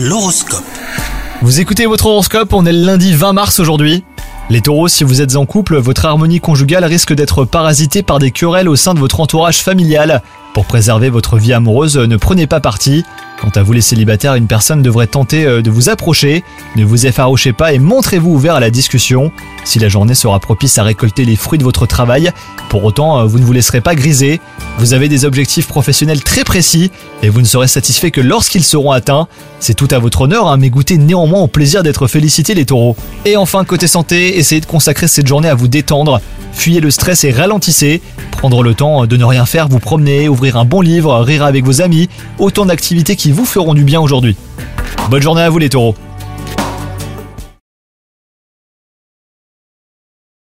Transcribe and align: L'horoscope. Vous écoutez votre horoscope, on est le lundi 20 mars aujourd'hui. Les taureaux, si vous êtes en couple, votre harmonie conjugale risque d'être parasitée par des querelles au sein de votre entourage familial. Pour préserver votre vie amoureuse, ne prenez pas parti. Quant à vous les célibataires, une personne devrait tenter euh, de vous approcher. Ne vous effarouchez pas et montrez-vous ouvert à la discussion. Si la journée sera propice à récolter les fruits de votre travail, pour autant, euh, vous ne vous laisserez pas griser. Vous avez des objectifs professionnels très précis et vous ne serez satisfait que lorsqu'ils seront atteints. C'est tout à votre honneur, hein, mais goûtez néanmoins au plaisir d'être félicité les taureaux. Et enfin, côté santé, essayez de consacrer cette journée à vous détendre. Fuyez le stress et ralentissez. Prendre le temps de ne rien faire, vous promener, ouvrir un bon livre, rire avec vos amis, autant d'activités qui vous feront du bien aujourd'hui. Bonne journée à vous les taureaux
L'horoscope. 0.00 0.62
Vous 1.42 1.58
écoutez 1.58 1.86
votre 1.86 2.06
horoscope, 2.06 2.52
on 2.52 2.64
est 2.66 2.72
le 2.72 2.86
lundi 2.86 3.14
20 3.14 3.32
mars 3.32 3.58
aujourd'hui. 3.58 4.04
Les 4.48 4.60
taureaux, 4.60 4.86
si 4.86 5.02
vous 5.02 5.20
êtes 5.20 5.34
en 5.34 5.44
couple, 5.44 5.76
votre 5.76 6.06
harmonie 6.06 6.38
conjugale 6.38 6.84
risque 6.84 7.12
d'être 7.12 7.44
parasitée 7.44 8.04
par 8.04 8.20
des 8.20 8.30
querelles 8.30 8.68
au 8.68 8.76
sein 8.76 8.94
de 8.94 9.00
votre 9.00 9.18
entourage 9.18 9.58
familial. 9.60 10.22
Pour 10.54 10.66
préserver 10.66 11.10
votre 11.10 11.36
vie 11.36 11.52
amoureuse, 11.52 11.96
ne 11.96 12.16
prenez 12.16 12.46
pas 12.46 12.60
parti. 12.60 13.02
Quant 13.40 13.50
à 13.54 13.62
vous 13.62 13.72
les 13.72 13.80
célibataires, 13.80 14.34
une 14.34 14.48
personne 14.48 14.82
devrait 14.82 15.06
tenter 15.06 15.46
euh, 15.46 15.62
de 15.62 15.70
vous 15.70 15.88
approcher. 15.88 16.42
Ne 16.74 16.84
vous 16.84 17.06
effarouchez 17.06 17.52
pas 17.52 17.72
et 17.72 17.78
montrez-vous 17.78 18.30
ouvert 18.30 18.56
à 18.56 18.60
la 18.60 18.70
discussion. 18.70 19.30
Si 19.64 19.78
la 19.78 19.88
journée 19.88 20.16
sera 20.16 20.40
propice 20.40 20.76
à 20.78 20.82
récolter 20.82 21.24
les 21.24 21.36
fruits 21.36 21.58
de 21.58 21.62
votre 21.62 21.86
travail, 21.86 22.32
pour 22.68 22.82
autant, 22.84 23.20
euh, 23.20 23.24
vous 23.26 23.38
ne 23.38 23.44
vous 23.44 23.52
laisserez 23.52 23.80
pas 23.80 23.94
griser. 23.94 24.40
Vous 24.78 24.92
avez 24.92 25.08
des 25.08 25.24
objectifs 25.24 25.68
professionnels 25.68 26.24
très 26.24 26.42
précis 26.42 26.90
et 27.22 27.28
vous 27.28 27.40
ne 27.40 27.46
serez 27.46 27.68
satisfait 27.68 28.10
que 28.10 28.20
lorsqu'ils 28.20 28.64
seront 28.64 28.90
atteints. 28.90 29.28
C'est 29.60 29.74
tout 29.74 29.88
à 29.92 30.00
votre 30.00 30.22
honneur, 30.22 30.48
hein, 30.48 30.56
mais 30.56 30.70
goûtez 30.70 30.98
néanmoins 30.98 31.40
au 31.40 31.48
plaisir 31.48 31.84
d'être 31.84 32.08
félicité 32.08 32.54
les 32.54 32.66
taureaux. 32.66 32.96
Et 33.24 33.36
enfin, 33.36 33.64
côté 33.64 33.86
santé, 33.86 34.38
essayez 34.38 34.60
de 34.60 34.66
consacrer 34.66 35.06
cette 35.06 35.26
journée 35.28 35.48
à 35.48 35.54
vous 35.54 35.68
détendre. 35.68 36.20
Fuyez 36.52 36.80
le 36.80 36.90
stress 36.90 37.22
et 37.22 37.30
ralentissez. 37.30 38.02
Prendre 38.38 38.62
le 38.62 38.72
temps 38.72 39.04
de 39.04 39.16
ne 39.16 39.24
rien 39.24 39.44
faire, 39.46 39.66
vous 39.66 39.80
promener, 39.80 40.28
ouvrir 40.28 40.56
un 40.56 40.64
bon 40.64 40.80
livre, 40.80 41.18
rire 41.22 41.42
avec 41.42 41.64
vos 41.64 41.82
amis, 41.82 42.08
autant 42.38 42.66
d'activités 42.66 43.16
qui 43.16 43.32
vous 43.32 43.44
feront 43.44 43.74
du 43.74 43.82
bien 43.82 44.00
aujourd'hui. 44.00 44.36
Bonne 45.10 45.22
journée 45.22 45.42
à 45.42 45.50
vous 45.50 45.58
les 45.58 45.68
taureaux 45.68 45.96